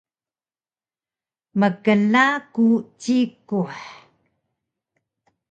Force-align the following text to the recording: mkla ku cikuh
mkla 1.59 2.25
ku 2.53 2.65
cikuh 3.01 3.75